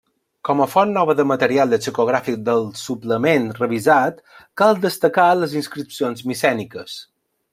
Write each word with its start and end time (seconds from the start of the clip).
Com 0.47 0.61
a 0.63 0.67
font 0.69 0.93
nova 0.93 1.15
de 1.19 1.25
material 1.31 1.69
lexicogràfic 1.73 2.39
del 2.47 2.65
suplement 2.79 3.45
revisat 3.59 4.25
cal 4.63 4.83
destacar 4.89 5.29
les 5.43 5.55
inscripcions 5.63 6.29
micèniques. 6.33 6.97